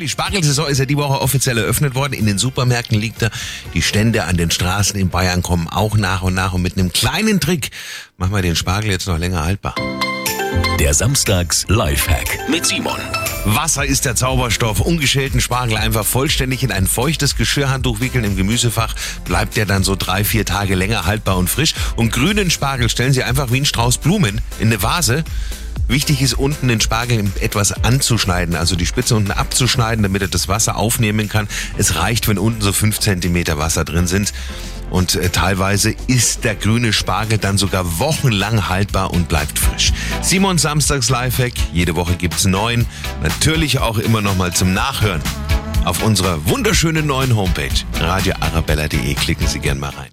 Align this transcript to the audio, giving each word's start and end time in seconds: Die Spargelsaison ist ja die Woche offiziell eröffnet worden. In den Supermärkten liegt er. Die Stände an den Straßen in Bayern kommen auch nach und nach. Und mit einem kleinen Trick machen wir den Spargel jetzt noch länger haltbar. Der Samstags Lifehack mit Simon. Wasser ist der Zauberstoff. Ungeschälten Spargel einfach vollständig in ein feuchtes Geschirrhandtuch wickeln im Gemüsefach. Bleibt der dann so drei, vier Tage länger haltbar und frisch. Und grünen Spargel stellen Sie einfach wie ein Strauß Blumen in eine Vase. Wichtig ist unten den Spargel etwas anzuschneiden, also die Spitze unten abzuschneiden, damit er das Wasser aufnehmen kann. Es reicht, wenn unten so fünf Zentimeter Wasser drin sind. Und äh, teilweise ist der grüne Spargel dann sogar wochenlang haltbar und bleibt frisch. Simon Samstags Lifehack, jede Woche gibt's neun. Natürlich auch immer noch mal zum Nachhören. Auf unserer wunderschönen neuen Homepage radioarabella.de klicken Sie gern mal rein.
Die 0.00 0.08
Spargelsaison 0.08 0.68
ist 0.68 0.78
ja 0.78 0.84
die 0.84 0.96
Woche 0.96 1.20
offiziell 1.20 1.58
eröffnet 1.58 1.96
worden. 1.96 2.12
In 2.12 2.26
den 2.26 2.38
Supermärkten 2.38 2.96
liegt 2.96 3.20
er. 3.22 3.32
Die 3.74 3.82
Stände 3.82 4.24
an 4.24 4.36
den 4.36 4.52
Straßen 4.52 4.98
in 4.98 5.08
Bayern 5.08 5.42
kommen 5.42 5.66
auch 5.66 5.96
nach 5.96 6.22
und 6.22 6.34
nach. 6.34 6.52
Und 6.52 6.62
mit 6.62 6.78
einem 6.78 6.92
kleinen 6.92 7.40
Trick 7.40 7.70
machen 8.16 8.32
wir 8.32 8.42
den 8.42 8.54
Spargel 8.54 8.92
jetzt 8.92 9.08
noch 9.08 9.18
länger 9.18 9.44
haltbar. 9.44 9.74
Der 10.78 10.94
Samstags 10.94 11.66
Lifehack 11.68 12.48
mit 12.48 12.64
Simon. 12.64 13.00
Wasser 13.44 13.84
ist 13.84 14.04
der 14.04 14.14
Zauberstoff. 14.14 14.80
Ungeschälten 14.80 15.40
Spargel 15.40 15.76
einfach 15.76 16.06
vollständig 16.06 16.62
in 16.62 16.70
ein 16.70 16.86
feuchtes 16.86 17.34
Geschirrhandtuch 17.34 17.98
wickeln 17.98 18.22
im 18.22 18.36
Gemüsefach. 18.36 18.94
Bleibt 19.24 19.56
der 19.56 19.66
dann 19.66 19.82
so 19.82 19.96
drei, 19.96 20.22
vier 20.22 20.44
Tage 20.44 20.76
länger 20.76 21.06
haltbar 21.06 21.36
und 21.38 21.50
frisch. 21.50 21.74
Und 21.96 22.12
grünen 22.12 22.52
Spargel 22.52 22.88
stellen 22.88 23.12
Sie 23.12 23.24
einfach 23.24 23.50
wie 23.50 23.60
ein 23.60 23.64
Strauß 23.64 23.98
Blumen 23.98 24.40
in 24.60 24.68
eine 24.68 24.80
Vase. 24.80 25.24
Wichtig 25.88 26.20
ist 26.20 26.34
unten 26.34 26.68
den 26.68 26.82
Spargel 26.82 27.24
etwas 27.40 27.72
anzuschneiden, 27.72 28.54
also 28.54 28.76
die 28.76 28.84
Spitze 28.86 29.16
unten 29.16 29.30
abzuschneiden, 29.30 30.02
damit 30.02 30.20
er 30.20 30.28
das 30.28 30.46
Wasser 30.46 30.76
aufnehmen 30.76 31.28
kann. 31.28 31.48
Es 31.78 31.96
reicht, 31.96 32.28
wenn 32.28 32.38
unten 32.38 32.60
so 32.60 32.72
fünf 32.72 33.00
Zentimeter 33.00 33.58
Wasser 33.58 33.86
drin 33.86 34.06
sind. 34.06 34.34
Und 34.90 35.16
äh, 35.16 35.30
teilweise 35.30 35.94
ist 36.06 36.44
der 36.44 36.54
grüne 36.54 36.92
Spargel 36.92 37.38
dann 37.38 37.58
sogar 37.58 37.98
wochenlang 37.98 38.68
haltbar 38.68 39.12
und 39.12 39.28
bleibt 39.28 39.58
frisch. 39.58 39.92
Simon 40.22 40.58
Samstags 40.58 41.08
Lifehack, 41.08 41.54
jede 41.72 41.96
Woche 41.96 42.16
gibt's 42.16 42.44
neun. 42.44 42.86
Natürlich 43.22 43.78
auch 43.78 43.98
immer 43.98 44.20
noch 44.20 44.36
mal 44.36 44.52
zum 44.54 44.74
Nachhören. 44.74 45.22
Auf 45.84 46.02
unserer 46.02 46.46
wunderschönen 46.46 47.06
neuen 47.06 47.34
Homepage 47.34 47.68
radioarabella.de 47.98 49.14
klicken 49.14 49.46
Sie 49.46 49.58
gern 49.58 49.78
mal 49.78 49.90
rein. 49.90 50.06